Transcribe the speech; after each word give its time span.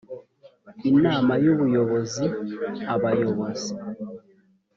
inama 0.91 1.33
y 1.43 1.47
ubuyobozi 1.53 2.25
abayobozi 2.93 3.71